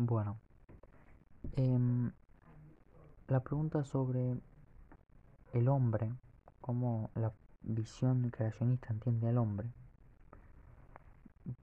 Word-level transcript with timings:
Bueno, 0.00 0.38
em, 1.56 2.12
la 3.26 3.40
pregunta 3.40 3.82
sobre 3.82 4.38
el 5.52 5.66
hombre, 5.66 6.14
cómo 6.60 7.10
la 7.16 7.32
visión 7.62 8.30
creacionista 8.30 8.92
entiende 8.92 9.28
al 9.28 9.38
hombre, 9.38 9.72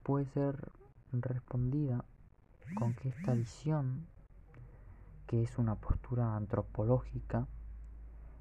puede 0.04 0.26
ser 0.26 0.70
respondida 1.14 2.04
con 2.78 2.94
que 2.96 3.08
esta 3.08 3.34
visión, 3.34 4.06
que 5.28 5.42
es 5.42 5.58
una 5.58 5.76
postura 5.76 6.36
antropológica, 6.36 7.48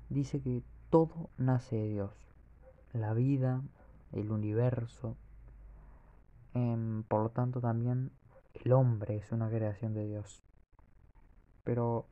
dice 0.09 0.41
que 0.41 0.65
todo 0.91 1.31
nace 1.39 1.77
de 1.77 1.89
Dios, 1.91 2.11
la 2.93 3.15
vida, 3.15 3.63
el 4.11 4.33
universo, 4.33 5.17
em, 6.53 7.05
por 7.05 7.23
lo 7.23 7.31
tanto 7.31 7.61
también 7.61 8.11
el 8.65 8.73
hombre 8.73 9.17
es 9.17 9.31
una 9.31 9.49
creación 9.51 9.95
de 9.95 10.07
Dios. 10.07 10.43
Pero, 11.65 12.07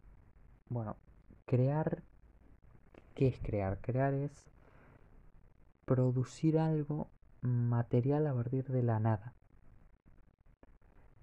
bueno, 0.68 0.96
crear, 1.46 2.02
¿qué 3.14 3.28
es 3.28 3.38
crear? 3.40 3.80
Crear 3.80 4.12
es 4.14 4.44
producir 5.84 6.58
algo 6.58 7.08
material 7.40 8.26
a 8.26 8.34
partir 8.34 8.68
de 8.68 8.82
la 8.82 9.00
nada. 9.00 9.32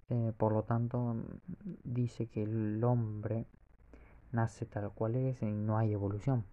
Eh, 0.08 0.32
por 0.36 0.52
lo 0.52 0.64
tanto, 0.64 1.16
dice 1.84 2.26
que 2.26 2.42
el 2.42 2.82
hombre 2.82 3.46
nace 4.32 4.66
tal 4.66 4.90
cual 4.90 5.14
es 5.14 5.40
y 5.42 5.46
no 5.46 5.78
hay 5.78 5.92
evolución. 5.92 6.44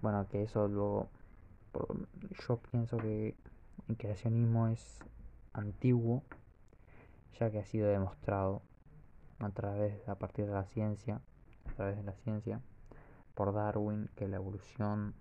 Bueno, 0.00 0.28
que 0.28 0.42
eso 0.42 0.68
luego, 0.68 1.08
yo 2.46 2.58
pienso 2.70 2.96
que 2.98 3.34
el 3.88 3.96
creacionismo 3.96 4.68
es 4.68 5.00
antiguo, 5.52 6.22
ya 7.38 7.50
que 7.50 7.58
ha 7.58 7.64
sido 7.64 7.88
demostrado 7.88 8.62
a 9.38 9.50
través, 9.50 10.08
a 10.08 10.14
partir 10.16 10.46
de 10.46 10.52
la 10.52 10.64
ciencia, 10.64 11.20
a 11.66 11.72
través 11.74 11.96
de 11.96 12.02
la 12.02 12.14
ciencia, 12.14 12.60
por 13.34 13.52
Darwin, 13.52 14.08
que 14.16 14.28
la 14.28 14.36
evolución 14.36 15.14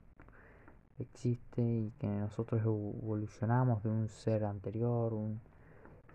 existe 0.99 1.61
y 1.61 1.91
que 1.99 2.07
nosotros 2.07 2.61
evolucionamos 2.61 3.83
de 3.83 3.89
un 3.89 4.07
ser 4.09 4.45
anterior, 4.45 5.13
un 5.13 5.41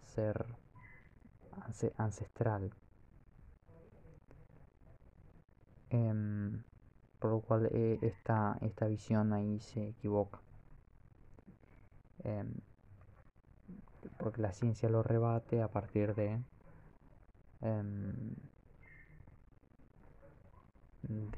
ser 0.07 0.47
ancestral. 1.97 2.71
Em, 5.91 6.63
por 7.19 7.31
lo 7.31 7.41
cual 7.41 7.69
eh, 7.73 7.99
esta, 8.03 8.59
esta 8.61 8.87
visión 8.87 9.33
ahí 9.33 9.59
se 9.61 9.89
equivoca. 9.89 10.41
Em, 12.25 12.53
porque 14.29 14.43
la 14.43 14.53
ciencia 14.53 14.91
lo 14.91 15.03
rebate 15.03 15.63
a 15.63 15.69
partir 15.69 16.15
de 16.15 16.39
em, 17.63 18.35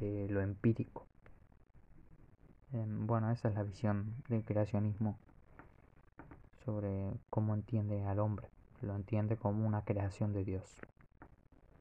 de 0.00 0.26
lo 0.28 0.40
empírico. 0.40 1.06
Em, 2.72 3.06
bueno, 3.06 3.30
esa 3.30 3.48
es 3.48 3.54
la 3.54 3.62
visión 3.62 4.16
del 4.28 4.42
creacionismo 4.42 5.16
sobre 6.64 7.12
cómo 7.30 7.54
entiende 7.54 8.02
al 8.02 8.18
hombre. 8.18 8.48
Lo 8.82 8.96
entiende 8.96 9.36
como 9.36 9.64
una 9.64 9.84
creación 9.84 10.32
de 10.32 10.42
Dios. 10.42 10.80